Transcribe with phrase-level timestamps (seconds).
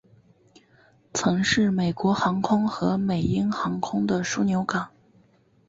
[1.13, 4.89] 曾是美国航空和美鹰航空的枢杻港。